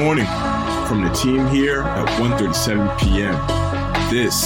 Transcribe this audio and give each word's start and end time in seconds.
morning 0.00 0.24
from 0.88 1.04
the 1.04 1.10
team 1.10 1.46
here 1.48 1.82
at 1.82 2.08
1.37 2.18 2.98
p.m. 3.00 3.34
This 4.10 4.44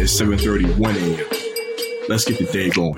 is 0.00 0.12
7.31 0.12 0.94
a.m. 0.94 2.08
Let's 2.08 2.24
get 2.24 2.38
the 2.38 2.44
day 2.44 2.70
going. 2.70 2.94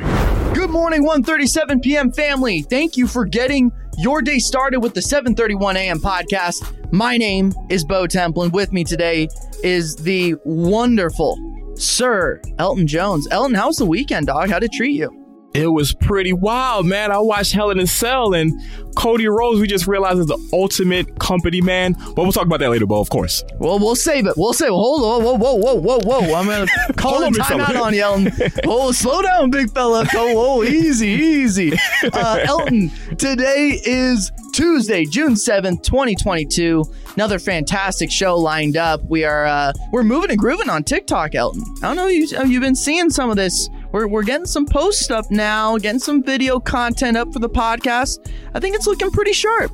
Good 0.52 0.68
morning, 0.68 1.02
1:37 1.02 1.82
p.m. 1.82 2.12
family. 2.12 2.60
Thank 2.60 2.98
you 2.98 3.06
for 3.06 3.24
getting 3.24 3.72
your 3.96 4.20
day 4.20 4.38
started 4.38 4.80
with 4.80 4.92
the 4.92 5.00
7:31 5.00 5.76
a.m. 5.76 5.98
podcast. 5.98 6.92
My 6.92 7.16
name 7.16 7.54
is 7.70 7.86
Bo 7.86 8.06
Temple, 8.06 8.42
and 8.42 8.52
with 8.52 8.70
me 8.70 8.84
today 8.84 9.28
is 9.62 9.96
the 9.96 10.34
wonderful 10.44 11.38
Sir 11.74 12.42
Elton 12.58 12.86
Jones. 12.86 13.26
Elton, 13.30 13.54
how's 13.54 13.76
the 13.76 13.86
weekend, 13.86 14.26
dog? 14.26 14.50
How'd 14.50 14.62
it 14.62 14.72
treat 14.72 14.92
you? 14.92 15.23
It 15.54 15.68
was 15.68 15.92
pretty 15.94 16.32
wild, 16.32 16.84
man. 16.84 17.12
I 17.12 17.18
watched 17.18 17.52
Hell 17.52 17.70
in 17.70 17.78
a 17.78 17.86
Cell 17.86 18.34
and 18.34 18.60
Cody 18.96 19.28
Rhodes. 19.28 19.60
We 19.60 19.68
just 19.68 19.86
realized 19.86 20.18
is 20.18 20.26
the 20.26 20.48
ultimate 20.52 21.20
company 21.20 21.60
man. 21.60 21.92
But 21.92 22.16
we'll 22.22 22.32
talk 22.32 22.46
about 22.46 22.58
that 22.58 22.70
later, 22.70 22.86
Bo. 22.86 23.00
Of 23.00 23.08
course. 23.08 23.44
Well, 23.58 23.78
we'll 23.78 23.94
save 23.94 24.26
it. 24.26 24.34
We'll 24.36 24.52
save 24.52 24.70
it. 24.70 24.72
Hold 24.72 25.04
on. 25.04 25.22
Whoa, 25.22 25.34
whoa, 25.36 25.54
whoa, 25.54 26.00
whoa, 26.00 26.00
whoa. 26.00 26.34
I'm 26.34 26.46
gonna 26.46 26.66
call 26.96 27.22
a 27.22 27.30
timeout 27.30 27.80
on 27.80 27.94
you, 27.94 28.02
Elton. 28.02 28.32
Oh, 28.66 28.90
slow 28.92 29.22
down, 29.22 29.50
big 29.50 29.70
fella. 29.72 30.06
Oh, 30.14 30.58
oh, 30.58 30.64
easy, 30.64 31.08
easy. 31.08 31.72
Uh, 32.12 32.40
Elton, 32.44 32.90
today 33.16 33.80
is 33.84 34.32
Tuesday, 34.52 35.04
June 35.04 35.36
seventh, 35.36 35.82
2022. 35.82 36.84
Another 37.14 37.38
fantastic 37.38 38.10
show 38.10 38.36
lined 38.36 38.76
up. 38.76 39.02
We 39.04 39.24
are 39.24 39.44
uh, 39.46 39.72
we're 39.92 40.02
moving 40.02 40.30
and 40.30 40.38
grooving 40.38 40.68
on 40.68 40.82
TikTok, 40.82 41.34
Elton. 41.36 41.62
I 41.78 41.86
don't 41.88 41.96
know 41.96 42.08
you 42.08 42.26
have 42.36 42.50
you 42.50 42.58
been 42.60 42.74
seeing 42.74 43.10
some 43.10 43.30
of 43.30 43.36
this. 43.36 43.68
We're, 43.94 44.08
we're 44.08 44.24
getting 44.24 44.46
some 44.46 44.66
posts 44.66 45.08
up 45.12 45.30
now, 45.30 45.78
getting 45.78 46.00
some 46.00 46.20
video 46.20 46.58
content 46.58 47.16
up 47.16 47.32
for 47.32 47.38
the 47.38 47.48
podcast. 47.48 48.28
I 48.52 48.58
think 48.58 48.74
it's 48.74 48.88
looking 48.88 49.12
pretty 49.12 49.32
sharp. 49.32 49.70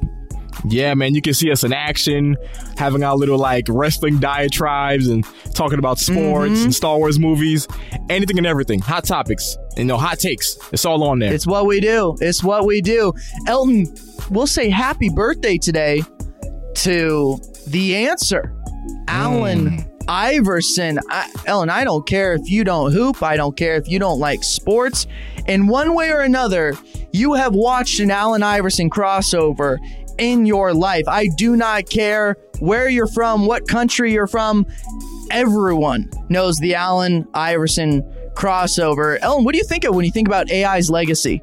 Yeah, 0.69 0.92
man. 0.92 1.14
You 1.14 1.22
can 1.22 1.33
see 1.33 1.50
us 1.50 1.64
in 1.64 1.72
action, 1.72 2.36
having 2.77 3.03
our 3.03 3.17
little 3.17 3.39
like 3.39 3.64
wrestling 3.70 4.19
diatribes 4.19 5.08
and 5.08 5.25
talking 5.55 5.78
about 5.78 5.98
sports 5.98 6.53
Mm-hmm. 6.53 6.64
and 6.64 6.75
Star 6.75 6.98
Wars 6.98 7.19
movies, 7.19 7.67
anything 8.11 8.36
and 8.36 8.47
everything. 8.47 8.80
Hot 8.80 9.05
topics, 9.05 9.56
you 9.78 9.84
know, 9.84 9.97
hot 9.97 10.19
takes. 10.19 10.58
It's 10.70 10.84
all 10.84 11.02
on 11.02 11.19
there. 11.19 11.33
It's 11.33 11.47
what 11.47 11.64
we 11.64 11.80
do. 11.80 12.14
It's 12.20 12.45
what 12.45 12.67
we 12.67 12.83
do. 12.83 13.14
Elton, 13.47 13.86
we'll 14.28 14.47
say 14.47 14.69
happy 14.69 15.08
birthday 15.08 15.56
today 15.56 16.02
to 16.75 17.39
the 17.69 17.97
answer, 17.97 18.55
Allen 19.08 19.89
Iverson. 20.09 20.98
I, 21.09 21.31
Ellen, 21.47 21.70
I 21.70 21.84
don't 21.84 22.06
care 22.06 22.34
if 22.34 22.51
you 22.51 22.65
don't 22.65 22.93
hoop. 22.93 23.23
I 23.23 23.37
don't 23.37 23.56
care 23.56 23.77
if 23.77 23.89
you 23.89 23.98
don't 23.98 24.19
like 24.19 24.42
sports. 24.42 25.07
In 25.47 25.67
one 25.67 25.95
way 25.95 26.11
or 26.11 26.20
another, 26.20 26.75
you 27.12 27.34
have 27.34 27.55
watched 27.55 28.01
an 28.01 28.11
Allen 28.11 28.42
Iverson 28.42 28.91
crossover 28.91 29.79
in 30.19 30.47
your 30.47 30.75
life. 30.75 31.05
I 31.09 31.29
do 31.37 31.57
not 31.57 31.89
care 31.89 32.37
where 32.59 32.89
you're 32.89 33.07
from, 33.07 33.47
what 33.47 33.67
country 33.69 34.12
you're 34.12 34.27
from. 34.27 34.67
Everyone 35.31 36.11
knows 36.29 36.59
the 36.59 36.75
Allen 36.75 37.27
Iverson 37.35 38.03
crossover. 38.35 39.19
Ellen, 39.20 39.45
what 39.45 39.53
do 39.53 39.59
you 39.59 39.64
think 39.64 39.85
of 39.85 39.95
when 39.95 40.05
you 40.05 40.11
think 40.11 40.29
about 40.29 40.51
AI's 40.51 40.91
legacy? 40.91 41.42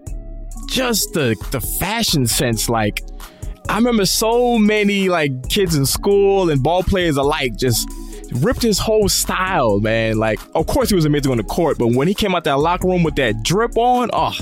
just 0.67 1.13
the 1.13 1.35
the 1.51 1.61
fashion 1.61 2.27
sense 2.27 2.67
like 2.67 3.01
i 3.69 3.75
remember 3.75 4.05
so 4.05 4.57
many 4.57 5.07
like 5.07 5.31
kids 5.49 5.75
in 5.75 5.85
school 5.85 6.49
and 6.49 6.61
ball 6.61 6.83
players 6.83 7.15
alike 7.15 7.55
just 7.55 7.87
ripped 8.33 8.61
his 8.61 8.79
whole 8.79 9.09
style 9.09 9.79
man. 9.79 10.17
Like 10.17 10.39
of 10.55 10.67
course 10.67 10.89
he 10.89 10.95
was 10.95 11.05
amazing 11.05 11.31
on 11.31 11.37
the 11.37 11.43
court 11.43 11.77
but 11.77 11.87
when 11.87 12.07
he 12.07 12.13
came 12.13 12.35
out 12.35 12.43
that 12.45 12.59
locker 12.59 12.87
room 12.87 13.03
with 13.03 13.15
that 13.15 13.43
drip 13.43 13.77
on 13.77 14.09
oh 14.13 14.33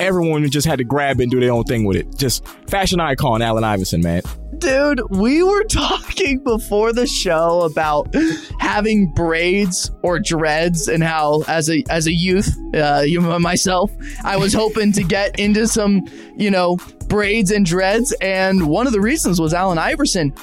everyone 0.00 0.48
just 0.50 0.66
had 0.66 0.78
to 0.78 0.84
grab 0.84 1.20
and 1.20 1.30
do 1.30 1.38
their 1.38 1.52
own 1.52 1.64
thing 1.64 1.84
with 1.84 1.96
it. 1.96 2.16
Just 2.16 2.46
fashion 2.68 2.98
icon 3.00 3.42
allen 3.42 3.62
iverson 3.62 4.00
man. 4.00 4.22
Dude, 4.58 5.00
we 5.10 5.42
were 5.42 5.64
talking 5.68 6.42
before 6.42 6.92
the 6.92 7.06
show 7.06 7.62
about 7.62 8.12
having 8.58 9.12
braids 9.12 9.90
or 10.02 10.18
dreads 10.18 10.88
and 10.88 11.02
how 11.02 11.42
as 11.46 11.70
a 11.70 11.84
as 11.90 12.06
a 12.06 12.12
youth, 12.12 12.56
uh, 12.74 13.02
you 13.04 13.20
myself, 13.20 13.90
I 14.24 14.36
was 14.36 14.52
hoping 14.52 14.92
to 14.92 15.04
get 15.04 15.38
into 15.38 15.68
some, 15.68 16.06
you 16.36 16.50
know, 16.50 16.76
braids 17.06 17.50
and 17.50 17.64
dreads 17.64 18.12
and 18.20 18.66
one 18.66 18.86
of 18.86 18.92
the 18.92 19.00
reasons 19.00 19.40
was 19.40 19.54
Allen 19.54 19.78
Iverson. 19.78 20.34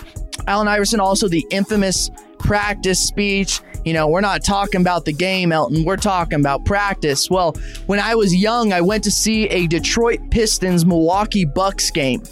Allen 0.46 0.68
Iverson 0.68 1.00
also 1.00 1.28
the 1.28 1.46
infamous 1.50 2.10
practice 2.40 3.00
speech. 3.00 3.62
You 3.86 3.94
know, 3.94 4.08
we're 4.08 4.22
not 4.22 4.44
talking 4.44 4.82
about 4.82 5.06
the 5.06 5.14
game, 5.14 5.52
Elton. 5.52 5.86
We're 5.86 5.98
talking 5.98 6.40
about 6.40 6.66
practice. 6.66 7.30
Well, 7.30 7.56
when 7.86 8.00
I 8.00 8.16
was 8.16 8.36
young, 8.36 8.74
I 8.74 8.82
went 8.82 9.04
to 9.06 9.12
see 9.12 9.48
a 9.48 9.68
Detroit 9.68 10.20
Pistons 10.30 10.86
Milwaukee 10.86 11.46
Bucks 11.46 11.90
game. 11.92 12.24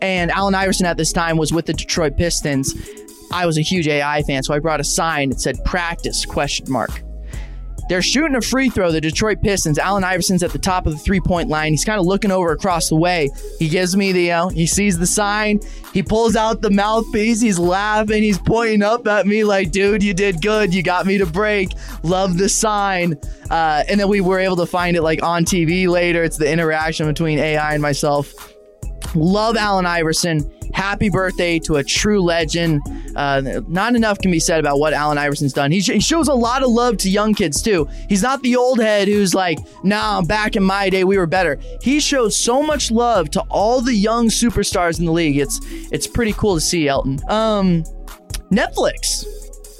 And 0.00 0.30
Allen 0.30 0.54
Iverson 0.54 0.86
at 0.86 0.96
this 0.96 1.12
time 1.12 1.36
was 1.36 1.52
with 1.52 1.66
the 1.66 1.74
Detroit 1.74 2.16
Pistons. 2.16 2.74
I 3.30 3.46
was 3.46 3.58
a 3.58 3.62
huge 3.62 3.88
AI 3.88 4.22
fan, 4.22 4.42
so 4.42 4.54
I 4.54 4.58
brought 4.58 4.80
a 4.80 4.84
sign 4.84 5.30
that 5.30 5.40
said 5.40 5.62
practice 5.64 6.24
question 6.24 6.70
mark. 6.70 7.02
They're 7.88 8.02
shooting 8.02 8.36
a 8.36 8.40
free 8.40 8.70
throw, 8.70 8.92
the 8.92 9.00
Detroit 9.00 9.42
Pistons. 9.42 9.78
Allen 9.78 10.04
Iverson's 10.04 10.42
at 10.42 10.52
the 10.52 10.58
top 10.58 10.86
of 10.86 10.92
the 10.92 10.98
three 10.98 11.20
point 11.20 11.48
line. 11.48 11.72
He's 11.72 11.84
kind 11.84 12.00
of 12.00 12.06
looking 12.06 12.30
over 12.30 12.52
across 12.52 12.88
the 12.88 12.96
way. 12.96 13.30
He 13.58 13.68
gives 13.68 13.96
me 13.96 14.12
the, 14.12 14.28
know, 14.28 14.48
he 14.48 14.66
sees 14.66 14.98
the 14.98 15.06
sign. 15.06 15.60
He 15.92 16.02
pulls 16.02 16.36
out 16.36 16.62
the 16.62 16.70
mouthpiece. 16.70 17.40
He's 17.40 17.58
laughing. 17.58 18.22
He's 18.22 18.38
pointing 18.38 18.82
up 18.82 19.06
at 19.06 19.26
me 19.26 19.44
like, 19.44 19.72
dude, 19.72 20.02
you 20.02 20.14
did 20.14 20.40
good. 20.40 20.74
You 20.74 20.82
got 20.82 21.06
me 21.06 21.18
to 21.18 21.26
break. 21.26 21.72
Love 22.02 22.38
the 22.38 22.48
sign. 22.48 23.18
Uh, 23.50 23.84
and 23.88 24.00
then 24.00 24.08
we 24.08 24.20
were 24.20 24.38
able 24.38 24.56
to 24.56 24.66
find 24.66 24.96
it 24.96 25.02
like 25.02 25.22
on 25.22 25.44
TV 25.44 25.88
later. 25.88 26.22
It's 26.24 26.38
the 26.38 26.50
interaction 26.50 27.06
between 27.06 27.38
AI 27.38 27.74
and 27.74 27.82
myself. 27.82 28.51
Love 29.14 29.56
Allen 29.56 29.86
Iverson. 29.86 30.50
Happy 30.72 31.10
birthday 31.10 31.58
to 31.60 31.76
a 31.76 31.84
true 31.84 32.22
legend. 32.22 32.80
Uh, 33.14 33.60
not 33.68 33.94
enough 33.94 34.18
can 34.18 34.30
be 34.30 34.40
said 34.40 34.58
about 34.58 34.78
what 34.78 34.94
Allen 34.94 35.18
Iverson's 35.18 35.52
done. 35.52 35.70
He, 35.70 35.82
sh- 35.82 35.90
he 35.90 36.00
shows 36.00 36.28
a 36.28 36.34
lot 36.34 36.62
of 36.62 36.70
love 36.70 36.96
to 36.98 37.10
young 37.10 37.34
kids 37.34 37.60
too. 37.60 37.88
He's 38.08 38.22
not 38.22 38.42
the 38.42 38.56
old 38.56 38.80
head 38.80 39.06
who's 39.06 39.34
like, 39.34 39.58
nah, 39.84 40.22
back 40.22 40.56
in 40.56 40.62
my 40.62 40.88
day 40.88 41.04
we 41.04 41.18
were 41.18 41.26
better. 41.26 41.58
He 41.82 42.00
shows 42.00 42.36
so 42.36 42.62
much 42.62 42.90
love 42.90 43.30
to 43.32 43.42
all 43.50 43.82
the 43.82 43.94
young 43.94 44.28
superstars 44.28 44.98
in 44.98 45.04
the 45.04 45.12
league. 45.12 45.36
It's 45.36 45.60
it's 45.92 46.06
pretty 46.06 46.32
cool 46.32 46.54
to 46.54 46.60
see, 46.60 46.88
Elton. 46.88 47.20
Um, 47.28 47.84
Netflix, 48.50 49.26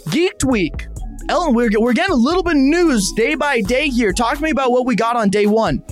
Geeked 0.09 0.45
Week. 0.45 0.87
Elton, 1.29 1.55
we're, 1.55 1.71
we're 1.79 1.93
getting 1.93 2.13
a 2.13 2.17
little 2.19 2.43
bit 2.43 2.53
of 2.53 2.59
news 2.59 3.13
day 3.13 3.35
by 3.35 3.61
day 3.61 3.89
here. 3.89 4.13
Talk 4.13 4.37
to 4.37 4.43
me 4.43 4.51
about 4.51 4.73
what 4.73 4.87
we 4.87 4.97
got 4.97 5.17
on 5.17 5.31
day 5.31 5.47
one. 5.47 5.83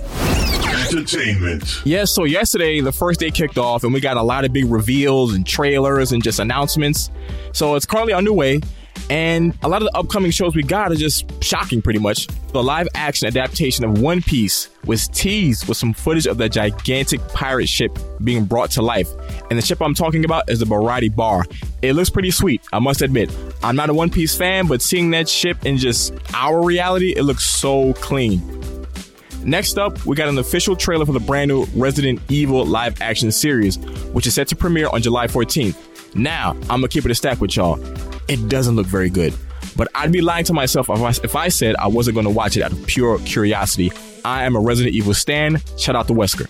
Entertainment. 0.93 1.83
yeah 1.85 2.05
so 2.05 2.25
yesterday 2.25 2.81
the 2.81 2.93
first 2.93 3.21
day 3.21 3.31
kicked 3.31 3.59
off 3.59 3.85
and 3.85 3.93
we 3.93 4.01
got 4.01 4.17
a 4.17 4.23
lot 4.23 4.45
of 4.45 4.53
big 4.53 4.67
reveals 4.67 5.35
and 5.35 5.47
trailers 5.47 6.13
and 6.13 6.23
just 6.23 6.39
announcements. 6.39 7.11
So 7.53 7.75
it's 7.75 7.87
currently 7.87 8.13
underway 8.13 8.61
and 9.09 9.57
a 9.63 9.69
lot 9.69 9.83
of 9.83 9.89
the 9.91 9.99
upcoming 9.99 10.31
shows 10.31 10.55
we 10.55 10.63
got 10.63 10.93
are 10.93 10.97
just 10.97 11.43
shocking 11.43 11.83
pretty 11.83 11.99
much. 11.99 12.29
The 12.53 12.63
live 12.63 12.87
action 12.95 13.27
adaptation 13.27 13.85
of 13.85 14.01
one 14.01 14.23
piece 14.23 14.69
was 14.85 15.09
teased 15.09 15.67
with 15.69 15.77
some 15.77 15.93
footage 15.93 16.27
of 16.27 16.39
the 16.39 16.49
gigantic 16.49 17.21
pirate 17.29 17.69
ship 17.69 17.99
being 18.23 18.45
brought 18.45 18.71
to 18.73 18.83
life. 18.83 19.09
And 19.51 19.59
the 19.59 19.63
ship 19.63 19.81
i'm 19.83 19.95
talking 19.95 20.25
about 20.25 20.49
is 20.49 20.61
the 20.61 20.67
Baratie 20.67 21.15
bar. 21.15 21.45
It 21.83 21.95
looks 21.95 22.11
pretty 22.11 22.31
sweet 22.31 22.63
i 22.73 22.79
must 22.79 23.03
admit. 23.03 23.35
I'm 23.63 23.77
not 23.77 23.91
a 23.91 23.95
one 23.95 24.11
piece 24.11 24.37
fan 24.37 24.67
but 24.67 24.81
seeing 24.83 25.11
that 25.11 25.29
ship 25.29 25.65
in 25.67 25.77
just 25.77 26.15
our 26.35 26.63
reality 26.63 27.15
it 27.17 27.23
looks 27.23 27.45
so 27.45 27.93
clean 27.95 28.60
Next 29.45 29.79
up, 29.79 30.05
we 30.05 30.17
got 30.17 30.29
an 30.29 30.39
official 30.39 30.77
trailer 30.77 31.07
for 31.07 31.13
the 31.13 31.21
brand 31.21 31.49
new 31.49 31.65
Resident 31.75 32.21
Evil 32.29 32.65
live 32.65 33.01
action 33.01 33.33
series, 33.33 33.79
which 34.13 34.27
is 34.27 34.35
set 34.35 34.49
to 34.49 34.57
premiere 34.57 34.89
on 34.89 35.01
July 35.01 35.27
14th. 35.27 36.15
Now, 36.15 36.51
I'm 36.63 36.81
gonna 36.81 36.89
keep 36.89 37.05
it 37.05 37.11
a 37.11 37.15
stack 37.15 37.41
with 37.41 37.57
y'all. 37.57 37.81
It 38.29 38.49
doesn't 38.49 38.77
look 38.77 38.87
very 38.87 39.09
good, 39.09 39.35
but 39.77 39.89
I'd 39.95 40.13
be 40.13 40.21
lying 40.21 40.45
to 40.45 40.53
myself 40.53 40.91
if 40.91 41.01
I, 41.01 41.09
if 41.25 41.37
I 41.37 41.49
said 41.49 41.75
I 41.77 41.87
wasn't 41.87 42.17
gonna 42.17 42.31
watch 42.31 42.57
it 42.57 42.63
out 42.63 42.73
of 42.73 42.87
pure 42.87 43.19
curiosity. 43.21 43.91
I 44.25 44.45
am 44.45 44.57
a 44.57 44.61
Resident 44.61 44.95
Evil 44.95 45.15
stan. 45.15 45.61
Shout 45.79 45.97
out 45.97 46.07
to 46.09 46.13
Wesker. 46.13 46.47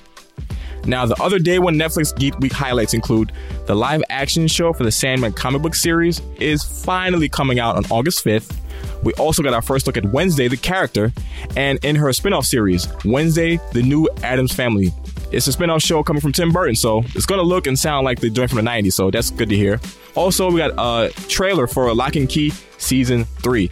Now, 0.87 1.07
the 1.07 1.21
other 1.23 1.39
day 1.39 1.59
one 1.59 1.77
Netflix 1.77 2.13
Geeked 2.15 2.41
Week 2.41 2.53
highlights 2.53 2.95
include 2.95 3.33
the 3.67 3.75
live 3.75 4.03
action 4.09 4.49
show 4.49 4.73
for 4.73 4.83
the 4.83 4.91
Sandman 4.91 5.33
comic 5.33 5.63
book 5.63 5.75
series 5.75 6.21
is 6.41 6.65
finally 6.65 7.29
coming 7.29 7.61
out 7.61 7.77
on 7.77 7.85
August 7.91 8.25
5th. 8.25 8.57
We 9.03 9.13
also 9.15 9.43
got 9.43 9.55
our 9.55 9.63
first 9.63 9.87
look 9.87 9.97
at 9.97 10.05
Wednesday, 10.07 10.49
the 10.49 10.57
character, 10.57 11.13
and 11.57 11.83
in 11.85 11.97
her 11.97 12.13
spin 12.13 12.33
off 12.33 12.47
series, 12.47 12.89
Wednesday, 13.05 13.59
the 13.73 13.83
new 13.83 14.09
Addams 14.23 14.53
Family. 14.53 14.93
It's 15.33 15.47
a 15.47 15.53
spin 15.53 15.71
off 15.71 15.83
show 15.83 16.03
coming 16.03 16.21
from 16.21 16.33
Tim 16.33 16.51
Burton, 16.51 16.75
so 16.75 17.03
it's 17.15 17.27
gonna 17.27 17.43
look 17.43 17.67
and 17.67 17.79
sound 17.79 18.05
like 18.05 18.21
the 18.21 18.31
joint 18.31 18.51
from 18.51 18.57
the 18.57 18.69
90s, 18.69 18.95
so 18.95 19.11
that's 19.11 19.31
good 19.31 19.49
to 19.49 19.57
hear. 19.57 19.81
Also, 20.17 20.51
we 20.51 20.59
got 20.59 20.73
a 20.77 21.13
trailer 21.29 21.67
for 21.67 21.95
Locke 21.95 22.17
and 22.17 22.29
Key 22.29 22.53
Season 22.79 23.25
3. 23.43 23.69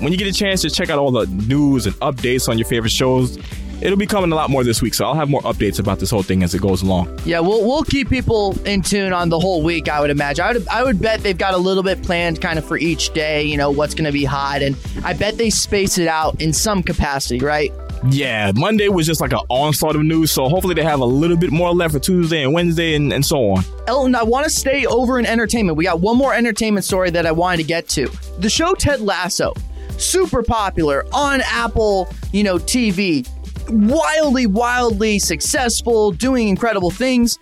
When 0.00 0.12
you 0.12 0.18
get 0.18 0.26
a 0.26 0.32
chance 0.32 0.62
to 0.62 0.70
check 0.70 0.90
out 0.90 0.98
all 0.98 1.10
the 1.10 1.26
news 1.26 1.86
and 1.86 1.94
updates 1.96 2.48
on 2.48 2.58
your 2.58 2.66
favorite 2.66 2.90
shows, 2.90 3.38
it'll 3.80 3.98
be 3.98 4.06
coming 4.06 4.32
a 4.32 4.34
lot 4.34 4.50
more 4.50 4.64
this 4.64 4.82
week, 4.82 4.94
so 4.94 5.04
I'll 5.04 5.14
have 5.14 5.28
more 5.28 5.42
updates 5.42 5.78
about 5.78 5.98
this 5.98 6.10
whole 6.10 6.22
thing 6.22 6.42
as 6.42 6.54
it 6.54 6.62
goes 6.62 6.82
along. 6.82 7.18
Yeah, 7.24 7.40
we'll 7.40 7.64
we'll 7.64 7.84
keep 7.84 8.08
people 8.08 8.58
in 8.66 8.82
tune 8.82 9.12
on 9.12 9.28
the 9.28 9.38
whole 9.38 9.62
week. 9.62 9.88
I 9.88 10.00
would 10.00 10.10
imagine. 10.10 10.44
I 10.44 10.52
would 10.52 10.68
I 10.68 10.82
would 10.84 11.00
bet 11.00 11.20
they've 11.20 11.36
got 11.36 11.54
a 11.54 11.58
little 11.58 11.82
bit 11.82 12.02
planned, 12.02 12.40
kind 12.40 12.58
of 12.58 12.64
for 12.64 12.78
each 12.78 13.10
day. 13.12 13.42
You 13.42 13.56
know 13.56 13.70
what's 13.70 13.94
going 13.94 14.06
to 14.06 14.12
be 14.12 14.24
hot, 14.24 14.62
and 14.62 14.76
I 15.04 15.12
bet 15.12 15.38
they 15.38 15.50
space 15.50 15.98
it 15.98 16.08
out 16.08 16.40
in 16.40 16.52
some 16.52 16.82
capacity, 16.82 17.40
right? 17.40 17.72
Yeah, 18.10 18.52
Monday 18.54 18.88
was 18.88 19.06
just 19.06 19.20
like 19.20 19.32
an 19.32 19.40
onslaught 19.48 19.96
of 19.96 20.02
news, 20.02 20.30
so 20.30 20.48
hopefully 20.48 20.74
they 20.74 20.84
have 20.84 21.00
a 21.00 21.04
little 21.04 21.36
bit 21.36 21.50
more 21.50 21.74
left 21.74 21.94
for 21.94 21.98
Tuesday 21.98 22.44
and 22.44 22.52
Wednesday 22.52 22.94
and, 22.94 23.12
and 23.12 23.26
so 23.26 23.50
on. 23.50 23.64
Elton, 23.88 24.14
I 24.14 24.22
want 24.22 24.44
to 24.44 24.50
stay 24.50 24.86
over 24.86 25.18
in 25.18 25.26
entertainment. 25.26 25.76
We 25.76 25.84
got 25.84 26.00
one 26.00 26.16
more 26.16 26.32
entertainment 26.32 26.84
story 26.84 27.10
that 27.10 27.26
I 27.26 27.32
wanted 27.32 27.56
to 27.58 27.64
get 27.64 27.88
to. 27.90 28.06
The 28.38 28.48
show 28.48 28.74
Ted 28.74 29.00
Lasso, 29.00 29.52
super 29.96 30.44
popular 30.44 31.06
on 31.12 31.40
Apple, 31.44 32.08
you 32.32 32.44
know, 32.44 32.56
TV, 32.56 33.28
wildly, 33.70 34.46
wildly 34.46 35.18
successful, 35.18 36.12
doing 36.12 36.48
incredible 36.48 36.90
things. 36.90 37.38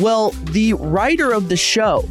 Well, 0.00 0.30
the 0.30 0.74
writer 0.74 1.32
of 1.32 1.48
the 1.48 1.56
show, 1.56 2.04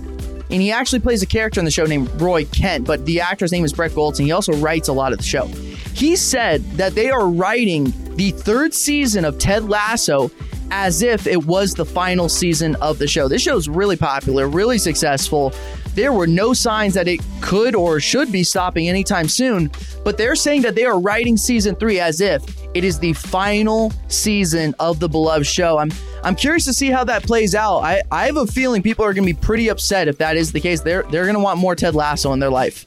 and 0.52 0.62
he 0.62 0.72
actually 0.72 1.00
plays 1.00 1.22
a 1.22 1.26
character 1.26 1.60
in 1.60 1.66
the 1.66 1.72
show 1.72 1.86
named 1.86 2.10
Roy 2.22 2.46
Kent, 2.46 2.86
but 2.86 3.06
the 3.06 3.22
actor's 3.22 3.52
name 3.52 3.66
is 3.66 3.74
Brett 3.74 3.96
Goldstein. 3.96 4.28
He 4.28 4.32
also 4.32 4.54
writes 4.54 4.88
a 4.88 4.94
lot 4.94 5.12
of 5.14 5.18
the 5.18 5.24
show. 5.24 5.48
He 5.94 6.16
said 6.16 6.64
that 6.74 6.96
they 6.96 7.10
are 7.10 7.28
writing 7.28 7.94
the 8.16 8.32
third 8.32 8.74
season 8.74 9.26
of 9.26 9.38
Ted 9.38 9.68
Lasso 9.70 10.32
as 10.72 11.02
if 11.02 11.28
it 11.28 11.46
was 11.46 11.74
the 11.74 11.86
final 11.86 12.30
season 12.30 12.76
of 12.76 12.98
the 12.98 13.08
show. 13.08 13.28
This 13.28 13.42
show 13.42 13.58
is 13.58 13.68
really 13.68 13.98
popular, 13.98 14.48
really 14.48 14.78
successful. 14.78 15.54
There 15.96 16.14
were 16.14 16.28
no 16.28 16.54
signs 16.54 16.94
that 16.94 17.10
it 17.10 17.20
could 17.42 17.76
or 17.76 18.00
should 18.00 18.32
be 18.32 18.44
stopping 18.44 18.88
anytime 18.88 19.28
soon, 19.28 19.70
but 20.06 20.18
they're 20.18 20.36
saying 20.36 20.62
that 20.62 20.76
they 20.76 20.86
are 20.86 21.00
writing 21.00 21.36
season 21.36 21.76
three 21.76 22.00
as 22.00 22.22
if 22.22 22.42
it 22.74 22.84
is 22.84 23.00
the 23.00 23.14
final 23.14 23.92
season 24.08 24.74
of 24.80 25.00
the 25.00 25.10
beloved 25.10 25.46
show. 25.46 25.78
I'm 25.78 25.92
I'm 26.24 26.36
curious 26.36 26.66
to 26.66 26.74
see 26.74 26.90
how 26.90 27.04
that 27.06 27.24
plays 27.24 27.56
out. 27.56 27.80
I, 27.80 28.02
I 28.12 28.26
have 28.28 28.38
a 28.38 28.48
feeling 28.48 28.82
people 28.82 29.04
are 29.06 29.14
gonna 29.14 29.26
be 29.26 29.34
pretty 29.34 29.70
upset 29.70 30.08
if 30.08 30.18
that 30.20 30.38
is 30.38 30.52
the 30.52 30.60
case. 30.60 30.82
They're 30.82 31.04
they're 31.04 31.26
gonna 31.26 31.40
want 31.40 31.60
more 31.60 31.76
Ted 31.76 31.96
Lasso 31.96 32.34
in 32.34 32.40
their 32.40 32.50
life. 32.50 32.86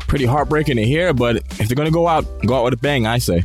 Pretty 0.00 0.24
heartbreaking 0.24 0.76
to 0.76 0.84
hear, 0.84 1.12
but 1.12 1.36
if 1.36 1.68
they're 1.68 1.76
gonna 1.76 1.90
go 1.90 2.08
out, 2.08 2.24
go 2.46 2.56
out 2.56 2.64
with 2.64 2.74
a 2.74 2.78
bang, 2.78 3.06
I 3.06 3.18
say. 3.18 3.44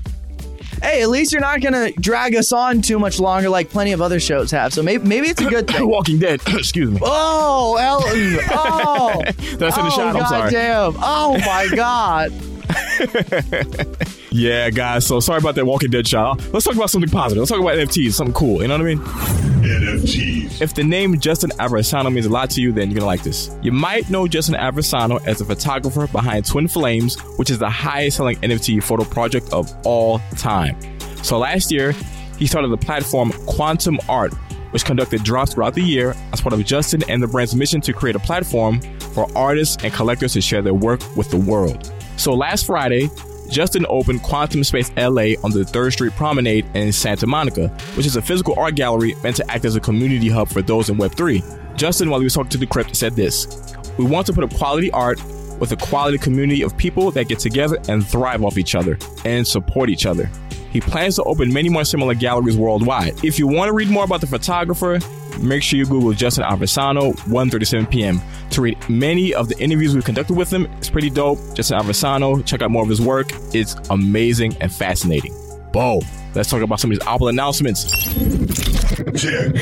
Hey, 0.82 1.02
at 1.02 1.10
least 1.10 1.32
you're 1.32 1.42
not 1.42 1.62
gonna 1.62 1.92
drag 1.94 2.36
us 2.36 2.52
on 2.52 2.82
too 2.82 3.00
much 3.00 3.20
longer, 3.20 3.50
like 3.50 3.70
plenty 3.70 3.92
of 3.92 4.02
other 4.02 4.20
shows 4.20 4.52
have. 4.52 4.74
So 4.74 4.82
maybe 4.82 5.08
maybe 5.08 5.28
it's 5.28 5.42
a 5.42 5.50
good 5.50 5.68
thing. 5.68 5.88
Walking 5.90 6.20
Dead. 6.20 6.42
Excuse 6.48 6.92
me. 6.92 7.00
Oh, 7.02 7.78
Elton. 7.78 8.40
Oh, 8.56 9.22
that's 9.58 9.78
in 9.78 9.86
oh, 9.86 9.90
shot? 9.90 10.16
I'm 10.16 10.24
oh, 10.24 10.26
sorry. 10.26 10.52
goddamn. 10.52 10.96
Oh 11.02 11.38
my 11.40 11.68
god. 11.76 12.32
Yeah, 14.34 14.72
guys. 14.72 15.06
So 15.06 15.20
sorry 15.20 15.38
about 15.38 15.54
that 15.56 15.66
Walking 15.66 15.92
Dead 15.92 16.08
shot. 16.08 16.42
Let's 16.52 16.66
talk 16.66 16.76
about 16.76 16.90
something 16.90 17.10
positive. 17.10 17.42
Let's 17.42 17.52
talk 17.52 17.60
about 17.62 17.76
NFTs, 17.78 18.14
something 18.14 18.34
cool. 18.34 18.64
You 18.64 18.68
know 18.68 18.80
what 18.80 18.82
I 18.82 18.96
mean? 18.96 18.98
NFTs. 18.98 20.60
If 20.60 20.74
the 20.74 20.84
name 20.84 21.20
Justin 21.20 21.52
Aversano 21.52 22.12
means 22.12 22.26
a 22.26 22.30
lot 22.30 22.50
to 22.52 22.62
you, 22.62 22.72
then 22.72 22.90
you're 22.90 22.96
gonna 22.98 23.06
like 23.06 23.22
this. 23.22 23.56
You 23.62 23.72
might 23.72 24.10
know 24.10 24.28
Justin 24.28 24.56
Aversano 24.56 25.24
as 25.28 25.38
the 25.38 25.46
photographer 25.46 26.08
behind 26.08 26.48
Twin 26.48 26.68
Flames, 26.68 27.20
which 27.38 27.52
is 27.52 27.60
the 27.60 27.70
highest 27.70 28.18
selling 28.18 28.38
NFT 28.38 28.82
photo 28.82 29.04
project 29.04 29.54
of 29.54 29.72
all 29.86 30.20
time. 30.36 30.76
So 31.22 31.38
last 31.38 31.72
year, 31.72 31.92
he 32.40 32.48
started 32.48 32.70
the 32.70 32.78
platform 32.78 33.32
Quantum 33.46 34.00
Art, 34.10 34.34
which 34.72 34.84
conducted 34.84 35.24
drops 35.24 35.54
throughout 35.54 35.76
the 35.76 35.84
year 35.84 36.16
as 36.32 36.42
part 36.42 36.54
of 36.54 36.66
Justin 36.66 37.04
and 37.08 37.22
the 37.22 37.28
brand's 37.28 37.54
mission 37.54 37.82
to 37.82 37.94
create 37.94 38.16
a 38.16 38.20
platform 38.20 38.82
for 39.14 39.28
artists 39.38 39.78
and 39.84 39.94
collectors 39.94 40.34
to 40.34 40.42
share 40.42 40.64
their 40.64 40.74
work 40.74 41.02
with 41.16 41.30
the 41.30 41.38
world. 41.38 41.94
So 42.18 42.34
last 42.34 42.66
Friday, 42.66 43.12
Justin 43.54 43.86
opened 43.88 44.24
Quantum 44.24 44.64
Space 44.64 44.92
LA 44.98 45.38
on 45.44 45.52
the 45.52 45.64
3rd 45.64 45.92
Street 45.94 46.14
Promenade 46.14 46.66
in 46.76 46.92
Santa 46.92 47.28
Monica, 47.28 47.68
which 47.96 48.08
is 48.08 48.16
a 48.16 48.22
physical 48.22 48.58
art 48.58 48.74
gallery 48.74 49.14
meant 49.22 49.36
to 49.36 49.52
act 49.52 49.64
as 49.64 49.76
a 49.76 49.80
community 49.80 50.28
hub 50.28 50.50
for 50.50 50.64
those 50.64 50.90
in 50.90 50.98
Web3. 50.98 51.78
Justin, 51.78 52.10
while 52.10 52.20
he 52.20 52.24
was 52.24 52.34
talking 52.34 52.50
to 52.50 52.58
Decrypt, 52.58 52.96
said 52.96 53.16
this 53.16 53.76
We 54.00 54.06
want 54.06 54.26
to 54.26 54.34
put 54.34 54.44
up 54.44 54.52
quality 54.56 54.90
art 54.90 55.24
with 55.60 55.72
a 55.72 55.76
quality 55.76 56.18
community 56.18 56.64
of 56.64 56.76
people 56.78 57.12
that 57.12 57.26
get 57.26 57.38
together 57.38 57.78
and 57.88 58.04
thrive 58.06 58.44
off 58.44 58.58
each 58.58 58.74
other 58.74 58.98
and 59.24 59.46
support 59.46 59.92
each 59.92 60.08
other. 60.08 60.32
He 60.72 60.82
plans 60.82 61.18
to 61.18 61.24
open 61.24 61.54
many 61.54 61.70
more 61.70 61.86
similar 61.86 62.16
galleries 62.16 62.58
worldwide. 62.58 63.24
If 63.24 63.38
you 63.38 63.46
want 63.46 63.70
to 63.70 63.74
read 63.74 63.88
more 63.88 64.04
about 64.04 64.22
the 64.22 64.28
photographer, 64.28 65.00
make 65.40 65.64
sure 65.64 65.78
you 65.78 65.86
Google 65.86 66.14
Justin 66.14 66.44
Aversano, 66.44 67.14
1:37 67.14 67.90
p.m. 67.90 68.22
to 68.52 68.62
read 68.62 68.90
many 68.90 69.34
of 69.34 69.50
the 69.50 69.58
interviews 69.60 69.94
we've 69.96 70.06
conducted 70.06 70.36
with 70.36 70.52
him. 70.52 70.66
It's 70.78 70.90
pretty 70.90 71.10
dope. 71.10 71.40
Justin 71.54 71.80
Aversano, 71.80 72.46
check 72.46 72.62
out 72.62 72.72
more 72.72 72.84
of 72.84 72.90
his 72.90 73.02
work. 73.02 73.28
It's 73.54 73.76
amazing 73.90 74.56
and 74.62 74.72
fascinating. 74.72 75.34
Bo, 75.72 76.02
let's 76.36 76.50
talk 76.50 76.62
about 76.62 76.80
some 76.80 76.92
of 76.92 77.00
these 77.00 77.08
Apple 77.08 77.30
announcements. 77.30 78.14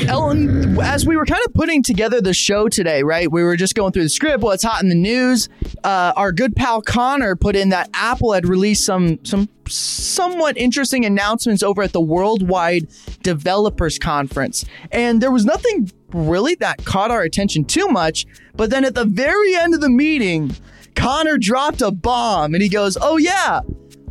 Ellen, 0.06 0.78
as 0.80 1.06
we 1.06 1.16
were 1.16 1.24
kind 1.24 1.40
of 1.46 1.54
putting 1.54 1.82
together 1.82 2.20
the 2.20 2.34
show 2.34 2.68
today, 2.68 3.02
right? 3.02 3.30
We 3.30 3.42
were 3.42 3.56
just 3.56 3.74
going 3.74 3.92
through 3.92 4.04
the 4.04 4.08
script, 4.08 4.42
what's 4.42 4.62
hot 4.62 4.82
in 4.82 4.88
the 4.88 4.94
news. 4.94 5.48
Uh, 5.82 6.12
our 6.16 6.32
good 6.32 6.54
pal 6.54 6.82
Connor 6.82 7.34
put 7.36 7.56
in 7.56 7.70
that 7.70 7.88
Apple 7.94 8.32
had 8.32 8.46
released 8.46 8.84
some 8.84 9.24
some 9.24 9.48
somewhat 9.68 10.56
interesting 10.58 11.04
announcements 11.04 11.62
over 11.62 11.82
at 11.82 11.92
the 11.92 12.00
Worldwide 12.00 12.88
Developers 13.22 13.98
Conference, 13.98 14.64
and 14.90 15.20
there 15.20 15.30
was 15.30 15.44
nothing 15.44 15.90
really 16.12 16.54
that 16.56 16.84
caught 16.84 17.10
our 17.10 17.22
attention 17.22 17.64
too 17.64 17.88
much. 17.88 18.26
But 18.54 18.70
then 18.70 18.84
at 18.84 18.94
the 18.94 19.04
very 19.04 19.54
end 19.56 19.74
of 19.74 19.80
the 19.80 19.90
meeting, 19.90 20.54
Connor 20.94 21.38
dropped 21.38 21.80
a 21.82 21.90
bomb, 21.90 22.54
and 22.54 22.62
he 22.62 22.68
goes, 22.68 22.98
"Oh 23.00 23.16
yeah." 23.16 23.60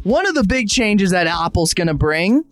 One 0.03 0.27
of 0.27 0.33
the 0.33 0.43
big 0.43 0.67
changes 0.67 1.11
that 1.11 1.27
Apple's 1.27 1.75
going 1.75 1.87
to 1.87 1.93
bring 1.93 2.43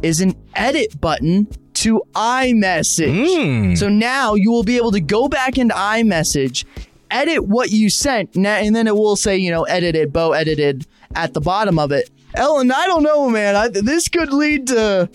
is 0.00 0.20
an 0.20 0.36
edit 0.54 1.00
button 1.00 1.48
to 1.74 2.02
iMessage. 2.14 3.36
Hmm. 3.36 3.74
So 3.74 3.88
now 3.88 4.34
you 4.34 4.50
will 4.50 4.62
be 4.62 4.76
able 4.76 4.92
to 4.92 5.00
go 5.00 5.28
back 5.28 5.58
into 5.58 5.74
iMessage, 5.74 6.64
edit 7.10 7.46
what 7.46 7.70
you 7.70 7.90
sent, 7.90 8.36
and 8.36 8.76
then 8.76 8.86
it 8.86 8.94
will 8.94 9.16
say, 9.16 9.36
you 9.36 9.50
know, 9.50 9.64
edited, 9.64 10.12
Bo 10.12 10.32
edited 10.32 10.86
at 11.14 11.34
the 11.34 11.40
bottom 11.40 11.78
of 11.78 11.90
it. 11.90 12.10
Ellen, 12.34 12.70
I 12.70 12.86
don't 12.86 13.02
know, 13.02 13.28
man. 13.28 13.56
I, 13.56 13.68
this 13.68 14.08
could 14.08 14.32
lead 14.32 14.68
to. 14.68 15.08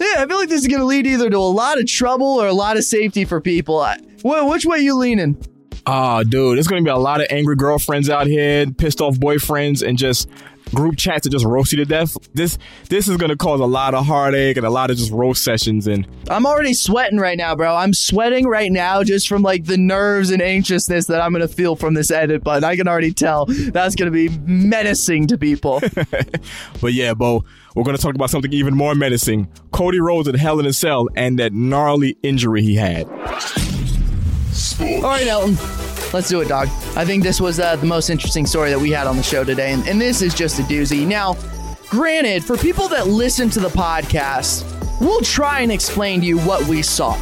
Yeah, 0.00 0.22
I 0.22 0.26
feel 0.26 0.38
like 0.38 0.48
this 0.48 0.60
is 0.62 0.68
going 0.68 0.80
to 0.80 0.86
lead 0.86 1.06
either 1.06 1.28
to 1.30 1.36
a 1.36 1.38
lot 1.38 1.78
of 1.80 1.86
trouble 1.86 2.26
or 2.26 2.46
a 2.46 2.52
lot 2.52 2.76
of 2.76 2.84
safety 2.84 3.24
for 3.24 3.40
people. 3.40 3.84
Wh- 4.22 4.48
which 4.48 4.64
way 4.64 4.78
you 4.78 4.96
leaning? 4.96 5.36
Ah, 5.86 6.22
dude, 6.22 6.56
there's 6.56 6.66
gonna 6.68 6.82
be 6.82 6.90
a 6.90 6.96
lot 6.96 7.22
of 7.22 7.28
angry 7.30 7.56
girlfriends 7.56 8.10
out 8.10 8.26
here, 8.26 8.66
pissed 8.70 9.00
off 9.00 9.14
boyfriends, 9.16 9.86
and 9.86 9.96
just 9.96 10.28
group 10.74 10.96
chats 10.96 11.24
that 11.24 11.30
just 11.30 11.44
roast 11.44 11.72
you 11.72 11.78
to 11.78 11.84
death. 11.84 12.16
This 12.34 12.58
this 12.88 13.08
is 13.08 13.16
gonna 13.16 13.36
cause 13.36 13.60
a 13.60 13.66
lot 13.66 13.94
of 13.94 14.06
heartache 14.06 14.56
and 14.56 14.66
a 14.66 14.70
lot 14.70 14.90
of 14.90 14.96
just 14.96 15.12
roast 15.12 15.44
sessions. 15.44 15.86
And 15.86 16.06
I'm 16.28 16.46
already 16.46 16.74
sweating 16.74 17.18
right 17.18 17.36
now, 17.36 17.54
bro. 17.54 17.74
I'm 17.74 17.94
sweating 17.94 18.46
right 18.46 18.70
now 18.70 19.02
just 19.02 19.28
from 19.28 19.42
like 19.42 19.64
the 19.64 19.76
nerves 19.76 20.30
and 20.30 20.42
anxiousness 20.42 21.06
that 21.06 21.20
I'm 21.20 21.32
gonna 21.32 21.48
feel 21.48 21.76
from 21.76 21.94
this 21.94 22.10
edit 22.10 22.44
button. 22.44 22.64
I 22.64 22.76
can 22.76 22.88
already 22.88 23.12
tell 23.12 23.46
that's 23.46 23.94
gonna 23.94 24.10
be 24.10 24.28
menacing 24.28 25.26
to 25.28 25.38
people. 25.38 25.80
but 26.80 26.92
yeah, 26.92 27.14
Bo, 27.14 27.44
we're 27.74 27.84
gonna 27.84 27.98
talk 27.98 28.14
about 28.14 28.30
something 28.30 28.52
even 28.52 28.74
more 28.74 28.94
menacing: 28.94 29.48
Cody 29.72 30.00
Rhodes 30.00 30.28
in 30.28 30.34
Hell 30.34 30.60
in 30.60 30.66
a 30.66 30.72
Cell 30.72 31.08
and 31.16 31.38
that 31.38 31.52
gnarly 31.52 32.16
injury 32.22 32.62
he 32.62 32.74
had. 32.74 33.06
All 34.80 35.02
right, 35.02 35.26
Elton, 35.26 35.56
let's 36.12 36.28
do 36.28 36.40
it, 36.40 36.48
dog. 36.48 36.68
I 36.96 37.04
think 37.04 37.22
this 37.22 37.40
was 37.40 37.60
uh, 37.60 37.76
the 37.76 37.86
most 37.86 38.10
interesting 38.10 38.46
story 38.46 38.70
that 38.70 38.78
we 38.78 38.90
had 38.90 39.06
on 39.06 39.16
the 39.16 39.22
show 39.22 39.44
today, 39.44 39.72
and, 39.72 39.86
and 39.86 40.00
this 40.00 40.22
is 40.22 40.34
just 40.34 40.58
a 40.58 40.62
doozy. 40.62 41.06
Now, 41.06 41.36
granted, 41.88 42.44
for 42.44 42.56
people 42.56 42.88
that 42.88 43.06
listen 43.06 43.50
to 43.50 43.60
the 43.60 43.68
podcast, 43.68 44.64
we'll 45.00 45.20
try 45.20 45.60
and 45.60 45.72
explain 45.72 46.20
to 46.20 46.26
you 46.26 46.38
what 46.38 46.66
we 46.66 46.82
saw. 46.82 47.18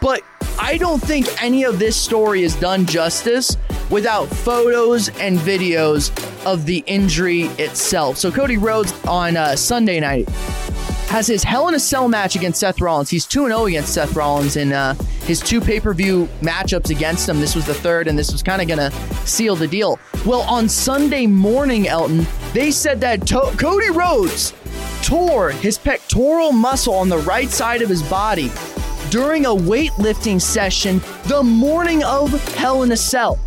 But 0.00 0.22
I 0.58 0.76
don't 0.76 1.00
think 1.00 1.42
any 1.42 1.64
of 1.64 1.78
this 1.78 1.96
story 1.96 2.42
is 2.42 2.54
done 2.56 2.86
justice 2.86 3.56
without 3.90 4.26
photos 4.26 5.08
and 5.18 5.38
videos 5.38 6.10
of 6.44 6.66
the 6.66 6.82
injury 6.86 7.42
itself. 7.58 8.18
So 8.18 8.30
Cody 8.30 8.56
Rhodes 8.56 8.92
on 9.06 9.36
uh, 9.36 9.56
Sunday 9.56 10.00
night 10.00 10.28
has 11.08 11.26
his 11.26 11.42
Hell 11.42 11.68
in 11.68 11.74
a 11.74 11.80
Cell 11.80 12.08
match 12.08 12.36
against 12.36 12.60
Seth 12.60 12.80
Rollins. 12.80 13.10
He's 13.10 13.26
2 13.26 13.46
0 13.46 13.66
against 13.66 13.94
Seth 13.94 14.14
Rollins 14.14 14.56
in 14.56 14.72
uh, 14.72 14.94
his 15.24 15.40
two 15.40 15.60
pay 15.60 15.80
per 15.80 15.94
view 15.94 16.28
matchups 16.40 16.90
against 16.90 17.28
him. 17.28 17.40
This 17.40 17.54
was 17.54 17.66
the 17.66 17.74
third, 17.74 18.08
and 18.08 18.18
this 18.18 18.30
was 18.30 18.42
kind 18.42 18.60
of 18.60 18.68
going 18.68 18.90
to 18.90 18.96
seal 19.26 19.56
the 19.56 19.66
deal. 19.68 19.98
Well, 20.26 20.42
on 20.42 20.68
Sunday 20.68 21.26
morning, 21.26 21.88
Elton, 21.88 22.26
they 22.52 22.70
said 22.70 23.00
that 23.00 23.26
to- 23.28 23.54
Cody 23.58 23.90
Rhodes 23.90 24.52
tore 25.02 25.50
his 25.50 25.78
pectoral 25.78 26.52
muscle 26.52 26.94
on 26.94 27.08
the 27.08 27.18
right 27.18 27.48
side 27.48 27.82
of 27.82 27.88
his 27.88 28.02
body 28.02 28.50
during 29.10 29.46
a 29.46 29.50
weightlifting 29.50 30.40
session 30.40 31.00
the 31.24 31.42
morning 31.42 32.04
of 32.04 32.30
Hell 32.54 32.82
in 32.82 32.92
a 32.92 32.96
Cell. 32.96 33.38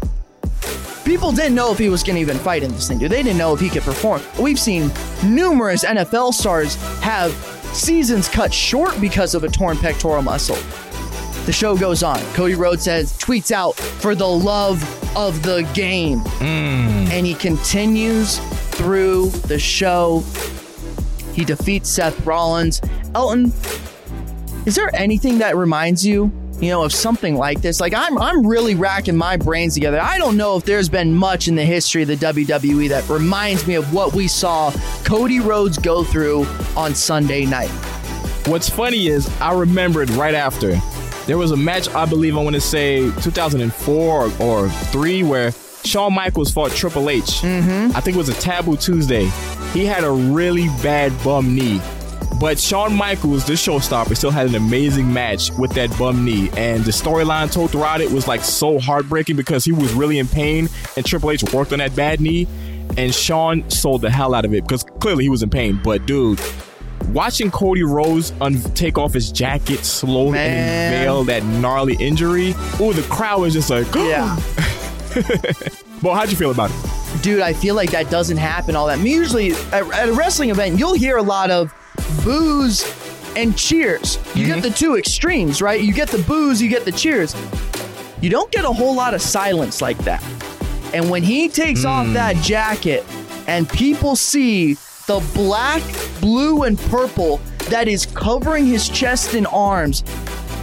People 1.05 1.31
didn't 1.31 1.55
know 1.55 1.71
if 1.71 1.77
he 1.77 1.89
was 1.89 2.03
going 2.03 2.15
to 2.15 2.21
even 2.21 2.37
fight 2.37 2.63
in 2.63 2.71
this 2.71 2.87
thing, 2.87 2.99
dude. 2.99 3.11
They 3.11 3.23
didn't 3.23 3.37
know 3.37 3.53
if 3.53 3.59
he 3.59 3.69
could 3.69 3.81
perform. 3.81 4.21
We've 4.39 4.59
seen 4.59 4.91
numerous 5.23 5.83
NFL 5.83 6.33
stars 6.33 6.75
have 7.01 7.31
seasons 7.73 8.27
cut 8.27 8.53
short 8.53 8.99
because 8.99 9.35
of 9.35 9.43
a 9.43 9.47
torn 9.47 9.77
pectoral 9.77 10.21
muscle. 10.21 10.57
The 11.45 11.53
show 11.53 11.75
goes 11.75 12.03
on. 12.03 12.19
Cody 12.33 12.55
Rhodes 12.55 12.83
says, 12.83 13.17
tweets 13.17 13.51
out 13.51 13.75
for 13.75 14.13
the 14.13 14.27
love 14.27 14.81
of 15.17 15.41
the 15.43 15.67
game. 15.73 16.19
Hmm. 16.19 17.07
And 17.11 17.25
he 17.25 17.33
continues 17.33 18.37
through 18.69 19.29
the 19.29 19.57
show. 19.57 20.23
He 21.33 21.43
defeats 21.43 21.89
Seth 21.89 22.25
Rollins. 22.25 22.81
Elton, 23.15 23.51
is 24.65 24.75
there 24.75 24.91
anything 24.95 25.39
that 25.39 25.55
reminds 25.55 26.05
you 26.05 26.31
you 26.61 26.69
know, 26.69 26.83
of 26.83 26.93
something 26.93 27.35
like 27.35 27.61
this. 27.61 27.81
Like 27.81 27.93
I'm 27.93 28.17
I'm 28.17 28.45
really 28.45 28.75
racking 28.75 29.17
my 29.17 29.35
brains 29.35 29.73
together. 29.73 29.99
I 29.99 30.17
don't 30.17 30.37
know 30.37 30.55
if 30.55 30.63
there's 30.63 30.89
been 30.89 31.13
much 31.13 31.47
in 31.47 31.55
the 31.55 31.65
history 31.65 32.03
of 32.03 32.07
the 32.07 32.15
WWE 32.15 32.89
that 32.89 33.09
reminds 33.09 33.67
me 33.67 33.75
of 33.75 33.93
what 33.93 34.13
we 34.13 34.27
saw 34.27 34.71
Cody 35.03 35.39
Rhodes 35.39 35.77
go 35.77 36.03
through 36.03 36.45
on 36.77 36.93
Sunday 36.95 37.45
night. 37.45 37.71
What's 38.47 38.69
funny 38.69 39.07
is 39.07 39.27
I 39.41 39.53
remembered 39.53 40.09
right 40.11 40.35
after 40.35 40.75
there 41.25 41.37
was 41.37 41.51
a 41.51 41.57
match 41.57 41.89
I 41.89 42.05
believe 42.05 42.37
I 42.37 42.43
want 42.43 42.55
to 42.55 42.61
say 42.61 43.11
2004 43.21 43.97
or, 43.97 44.31
or 44.41 44.69
three 44.69 45.23
where 45.23 45.51
Shawn 45.83 46.13
Michaels 46.13 46.51
fought 46.51 46.71
Triple 46.71 47.09
H. 47.09 47.41
Mm-hmm. 47.41 47.95
I 47.95 48.01
think 48.01 48.15
it 48.15 48.19
was 48.19 48.29
a 48.29 48.39
Taboo 48.39 48.77
Tuesday. 48.77 49.25
He 49.73 49.85
had 49.85 50.03
a 50.03 50.11
really 50.11 50.67
bad 50.83 51.11
bum 51.23 51.55
knee. 51.55 51.81
But 52.41 52.60
Shawn 52.60 52.95
Michaels, 52.95 53.45
the 53.45 53.53
showstopper, 53.53 54.17
still 54.17 54.31
had 54.31 54.48
an 54.48 54.55
amazing 54.55 55.13
match 55.13 55.51
with 55.60 55.71
that 55.75 55.95
bum 56.00 56.25
knee. 56.25 56.50
And 56.57 56.83
the 56.83 56.89
storyline 56.89 57.51
told 57.53 57.69
throughout 57.69 58.01
it 58.01 58.12
was 58.12 58.27
like 58.27 58.41
so 58.41 58.79
heartbreaking 58.79 59.36
because 59.36 59.63
he 59.63 59.71
was 59.71 59.93
really 59.93 60.17
in 60.17 60.27
pain 60.27 60.67
and 60.98 61.05
Triple 61.05 61.29
H 61.29 61.43
worked 61.53 61.71
on 61.71 61.77
that 61.79 61.95
bad 61.95 62.19
knee. 62.19 62.48
And 62.98 63.13
Shawn 63.13 63.69
sold 63.69 64.01
the 64.01 64.10
hell 64.10 64.33
out 64.33 64.43
of 64.43 64.55
it 64.55 64.63
because 64.63 64.83
clearly 65.00 65.24
he 65.24 65.29
was 65.29 65.43
in 65.43 65.51
pain. 65.51 65.79
But 65.83 66.07
dude, 66.07 66.41
watching 67.10 67.51
Cody 67.51 67.83
Rhodes 67.83 68.33
un- 68.41 68.60
take 68.74 68.98
off 68.98 69.13
his 69.13 69.31
jacket 69.31 69.86
slowly 69.86 70.31
Man. 70.31 70.93
and 70.93 70.95
unveil 70.95 71.24
that 71.25 71.43
gnarly 71.62 71.95
injury, 72.00 72.53
oh, 72.79 72.91
the 72.91 73.03
crowd 73.03 73.41
was 73.41 73.53
just 73.53 73.69
like, 73.69 73.86
Yeah. 73.93 74.36
Well, 76.01 76.15
how'd 76.15 76.31
you 76.31 76.36
feel 76.38 76.50
about 76.50 76.71
it? 76.71 77.21
dude, 77.21 77.41
I 77.41 77.53
feel 77.53 77.75
like 77.75 77.91
that 77.91 78.10
doesn't 78.10 78.38
happen 78.38 78.75
all 78.75 78.88
that. 78.88 78.98
I 78.98 79.01
mean, 79.03 79.13
usually 79.13 79.51
at, 79.51 79.83
at 79.93 80.10
a 80.10 80.13
wrestling 80.13 80.50
event, 80.50 80.79
you'll 80.79 80.95
hear 80.95 81.17
a 81.17 81.21
lot 81.21 81.51
of 81.51 81.71
boos 82.23 82.83
and 83.35 83.57
cheers. 83.57 84.17
You 84.35 84.45
get 84.45 84.59
mm-hmm. 84.59 84.61
the 84.61 84.71
two 84.71 84.97
extremes, 84.97 85.61
right? 85.61 85.81
You 85.81 85.93
get 85.93 86.09
the 86.09 86.21
booze, 86.23 86.61
you 86.61 86.69
get 86.69 86.85
the 86.85 86.91
cheers. 86.91 87.35
You 88.21 88.29
don't 88.29 88.51
get 88.51 88.65
a 88.65 88.71
whole 88.71 88.95
lot 88.95 89.13
of 89.13 89.21
silence 89.21 89.81
like 89.81 89.97
that. 89.99 90.23
And 90.93 91.09
when 91.09 91.23
he 91.23 91.47
takes 91.47 91.85
off 91.85 92.05
mm. 92.05 92.13
that 92.13 92.35
jacket 92.37 93.05
and 93.47 93.67
people 93.67 94.15
see 94.15 94.73
the 95.07 95.25
black, 95.33 95.81
blue, 96.19 96.63
and 96.63 96.77
purple 96.77 97.37
that 97.69 97.87
is 97.87 98.05
covering 98.05 98.65
his 98.65 98.89
chest 98.89 99.33
and 99.33 99.47
arms, 99.47 100.03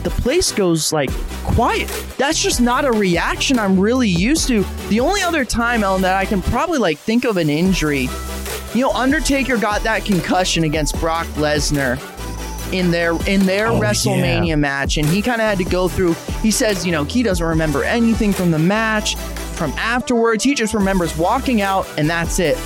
the 0.02 0.10
place 0.10 0.52
goes 0.52 0.92
like 0.92 1.10
quiet. 1.44 1.88
That's 2.18 2.40
just 2.40 2.60
not 2.60 2.84
a 2.84 2.92
reaction 2.92 3.58
I'm 3.58 3.78
really 3.78 4.08
used 4.08 4.46
to. 4.48 4.64
The 4.88 5.00
only 5.00 5.22
other 5.22 5.44
time, 5.44 5.82
Ellen, 5.82 6.02
that 6.02 6.16
I 6.16 6.24
can 6.24 6.42
probably 6.42 6.78
like 6.78 6.98
think 6.98 7.24
of 7.24 7.36
an 7.36 7.50
injury, 7.50 8.08
you 8.75 8.82
know, 8.82 8.90
Undertaker 8.92 9.56
got 9.56 9.82
that 9.82 10.04
concussion 10.04 10.64
against 10.64 10.98
Brock 11.00 11.26
Lesnar 11.37 11.98
in 12.72 12.90
their 12.90 13.12
in 13.26 13.40
their 13.46 13.68
Oh, 13.68 13.80
WrestleMania 13.80 14.48
yeah. 14.48 14.56
match, 14.56 14.98
and 14.98 15.06
he 15.06 15.22
kind 15.22 15.40
of 15.40 15.46
had 15.46 15.58
to 15.58 15.64
go 15.64 15.88
through. 15.88 16.12
He 16.42 16.50
says, 16.50 16.84
you 16.84 16.92
know, 16.92 17.04
he 17.04 17.22
doesn't 17.22 17.46
remember 17.46 17.82
anything 17.84 18.32
from 18.32 18.50
the 18.50 18.58
match, 18.58 19.16
from 19.56 19.70
afterwards. 19.72 20.44
He 20.44 20.54
just 20.54 20.75
remembers 20.75 21.16
walking 21.16 21.62
out, 21.62 21.88
and 21.98 22.08
that's 22.10 22.38
it. 22.38 22.56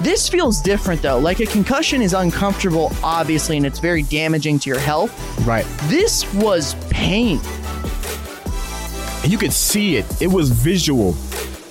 This 0.00 0.28
feels 0.28 0.60
different 0.60 1.00
though. 1.00 1.18
Like 1.18 1.40
a 1.40 1.46
concussion 1.46 2.02
is 2.02 2.12
uncomfortable, 2.12 2.92
obviously, 3.02 3.56
and 3.56 3.64
it's 3.64 3.78
very 3.78 4.02
damaging 4.02 4.58
to 4.58 4.68
your 4.68 4.78
health. 4.78 5.10
Right. 5.46 5.64
This 5.84 6.30
was 6.34 6.74
pain. 6.90 7.40
and 9.22 9.32
you 9.32 9.38
could 9.38 9.52
see 9.52 9.96
it. 9.96 10.20
It 10.20 10.26
was 10.26 10.50
visual. 10.50 11.14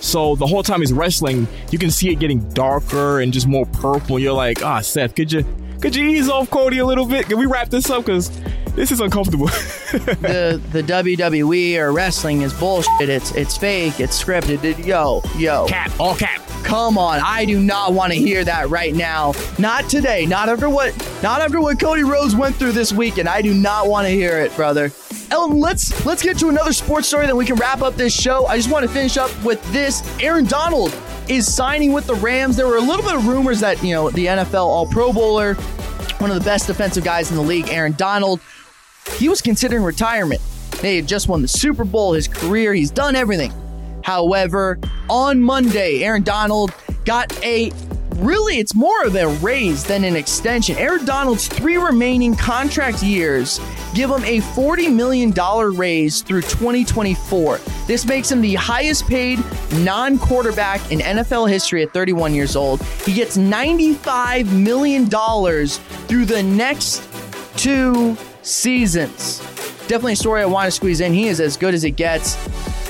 So 0.03 0.36
the 0.36 0.45
whole 0.45 0.63
time 0.63 0.81
he's 0.81 0.91
wrestling, 0.91 1.48
you 1.72 1.79
can 1.79 1.89
see 1.89 2.10
it 2.12 2.15
getting 2.15 2.48
darker 2.50 3.22
and 3.22 3.31
just 3.31 3.48
more 3.48 3.65
purple. 3.65 4.19
You're 4.19 4.33
like, 4.33 4.62
ah, 4.62 4.81
Seth, 4.81 5.15
could 5.15 5.31
you 5.31 5.45
could 5.81 5.95
you 5.95 6.05
ease 6.05 6.29
off 6.29 6.50
Cody 6.50 6.79
a 6.79 6.86
little 6.86 7.05
bit? 7.05 7.25
Can 7.27 7.39
we 7.39 7.45
wrap 7.45 7.69
this 7.69 7.89
up? 7.89 8.05
Because 8.05 8.29
this 8.75 8.91
is 8.91 9.00
uncomfortable. 9.00 9.45
the 9.91 10.62
the 10.74 10.83
WWE 10.83 11.77
or 11.77 11.93
wrestling 11.93 12.41
is 12.41 12.53
bullshit. 12.53 13.07
It's 13.10 13.31
it's 13.31 13.57
fake. 13.57 14.01
It's 14.01 14.22
scripted. 14.22 14.86
Yo 14.86 15.22
yo. 15.38 15.67
cap, 15.67 15.91
all 16.00 16.15
cap. 16.15 16.41
Come 16.63 16.98
on, 16.98 17.22
I 17.24 17.45
do 17.45 17.60
not 17.60 17.93
want 17.93 18.12
to 18.12 18.19
hear 18.19 18.43
that 18.43 18.69
right 18.69 18.93
now. 18.93 19.33
Not 19.57 19.89
today. 19.89 20.25
Not 20.25 20.50
after 20.50 20.69
what 20.69 20.93
not 21.24 21.41
after 21.41 21.62
what 21.62 21.79
Cody 21.79 22.03
Rhodes 22.03 22.36
went 22.36 22.57
through 22.57 22.74
this 22.74 22.91
weekend. 22.91 23.29
I 23.29 23.41
do 23.41 23.53
not 23.53 23.88
want 23.88 24.05
to 24.05 24.12
hear 24.12 24.39
it, 24.39 24.53
brother. 24.55 24.91
Elton, 25.33 25.59
let's 25.59 26.05
let's 26.05 26.21
get 26.21 26.37
to 26.37 26.49
another 26.49 26.71
sports 26.71 27.07
story 27.07 27.25
then 27.25 27.35
we 27.35 27.43
can 27.43 27.55
wrap 27.55 27.81
up 27.81 27.95
this 27.95 28.13
show. 28.13 28.45
I 28.45 28.55
just 28.55 28.69
want 28.69 28.85
to 28.85 28.91
finish 28.91 29.17
up 29.17 29.31
with 29.43 29.59
this. 29.73 30.07
Aaron 30.21 30.45
Donald 30.45 30.95
is 31.27 31.51
signing 31.51 31.91
with 31.91 32.05
the 32.05 32.13
Rams. 32.13 32.55
There 32.55 32.67
were 32.67 32.77
a 32.77 32.81
little 32.81 33.03
bit 33.03 33.15
of 33.15 33.25
rumors 33.25 33.59
that, 33.61 33.83
you 33.83 33.95
know, 33.95 34.11
the 34.11 34.27
NFL 34.27 34.63
All 34.63 34.85
Pro 34.85 35.11
Bowler, 35.11 35.55
one 36.19 36.29
of 36.29 36.37
the 36.37 36.45
best 36.45 36.67
defensive 36.67 37.03
guys 37.03 37.31
in 37.31 37.35
the 37.35 37.41
league, 37.41 37.67
Aaron 37.69 37.93
Donald, 37.93 38.41
he 39.17 39.27
was 39.27 39.41
considering 39.41 39.81
retirement. 39.81 40.39
They 40.81 40.97
had 40.97 41.07
just 41.07 41.27
won 41.27 41.41
the 41.41 41.47
Super 41.47 41.83
Bowl, 41.83 42.13
his 42.13 42.27
career, 42.27 42.75
he's 42.75 42.91
done 42.91 43.15
everything. 43.15 43.51
However, 44.03 44.77
on 45.09 45.41
Monday, 45.41 46.03
Aaron 46.03 46.21
Donald 46.21 46.71
got 47.05 47.35
a 47.43 47.71
really, 48.17 48.60
it's 48.60 48.75
more 48.75 49.03
of 49.05 49.15
a 49.15 49.27
raise 49.39 49.84
than 49.84 50.03
an 50.03 50.15
extension. 50.15 50.75
Aaron 50.77 51.05
Donald's 51.05 51.48
three 51.48 51.77
remaining 51.77 52.36
contract 52.36 53.03
years 53.03 53.60
give 53.93 54.10
him 54.10 54.24
a 54.24 54.39
$40 54.39 54.93
million 54.93 55.32
raise 55.75 56.22
through 56.22 56.41
2024. 56.41 57.60
This 57.88 58.05
makes 58.05 58.32
him 58.32 58.41
the 58.41 58.55
highest 58.55 59.08
paid 59.08 59.39
non 59.75 60.17
quarterback 60.17 60.91
in 60.91 61.00
NFL 61.00 61.50
history 61.50 61.84
at 61.84 61.93
31 61.93 62.34
years 62.34 62.55
old. 62.55 62.82
He 63.05 63.13
gets 63.13 63.38
$95 63.38 64.51
million 64.51 65.08
through 65.10 66.25
the 66.25 66.43
next 66.43 67.08
two 67.58 68.17
seasons. 68.41 69.39
Definitely 69.88 70.13
a 70.13 70.17
story 70.17 70.41
I 70.41 70.46
want 70.46 70.65
to 70.65 70.72
squeeze 70.72 71.01
in. 71.01 71.13
He 71.13 71.27
is 71.27 71.39
as 71.39 71.58
good 71.58 71.74
as 71.74 71.84
it 71.84 71.91
gets. 71.91 72.36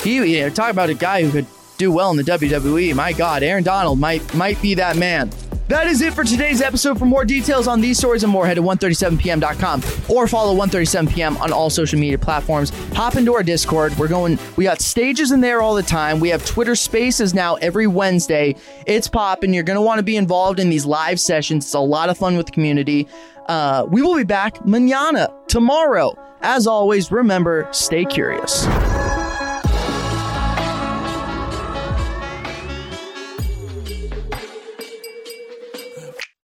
He, 0.03 0.15
you 0.15 0.41
know, 0.41 0.49
talk 0.49 0.71
about 0.71 0.89
a 0.89 0.93
guy 0.93 1.23
who 1.23 1.31
could 1.31 1.47
do 1.83 1.91
well 1.91 2.11
in 2.11 2.17
the 2.17 2.23
WWE. 2.23 2.95
My 2.95 3.11
God, 3.11 3.43
Aaron 3.43 3.63
Donald 3.63 3.99
might 3.99 4.33
might 4.33 4.61
be 4.61 4.73
that 4.75 4.95
man. 4.95 5.29
That 5.67 5.87
is 5.87 6.01
it 6.01 6.13
for 6.13 6.23
today's 6.23 6.61
episode. 6.61 6.99
For 6.99 7.05
more 7.05 7.25
details 7.25 7.67
on 7.67 7.81
these 7.81 7.97
stories 7.97 8.23
and 8.23 8.31
more, 8.31 8.45
head 8.45 8.55
to 8.55 8.61
137pm.com 8.61 9.81
or 10.09 10.27
follow 10.27 10.55
137pm 10.55 11.39
on 11.39 11.51
all 11.53 11.69
social 11.69 11.97
media 11.97 12.17
platforms. 12.17 12.69
Hop 12.93 13.15
into 13.15 13.33
our 13.33 13.43
Discord. 13.43 13.97
We're 13.97 14.09
going, 14.09 14.37
we 14.57 14.65
got 14.65 14.81
stages 14.81 15.31
in 15.31 15.39
there 15.41 15.61
all 15.61 15.73
the 15.73 15.83
time. 15.83 16.19
We 16.19 16.29
have 16.29 16.45
Twitter 16.45 16.75
spaces 16.75 17.33
now 17.33 17.55
every 17.55 17.87
Wednesday. 17.87 18.55
It's 18.85 19.07
popping. 19.07 19.53
You're 19.53 19.63
going 19.63 19.77
to 19.77 19.81
want 19.81 19.99
to 19.99 20.03
be 20.03 20.17
involved 20.17 20.59
in 20.59 20.69
these 20.69 20.85
live 20.85 21.19
sessions. 21.19 21.63
It's 21.65 21.73
a 21.73 21.79
lot 21.79 22.09
of 22.09 22.17
fun 22.17 22.35
with 22.35 22.47
the 22.47 22.51
community. 22.51 23.07
Uh, 23.47 23.85
we 23.89 24.01
will 24.01 24.15
be 24.15 24.25
back 24.25 24.65
manana, 24.65 25.29
tomorrow. 25.47 26.13
As 26.41 26.67
always, 26.67 27.09
remember, 27.09 27.69
stay 27.71 28.03
curious. 28.03 28.67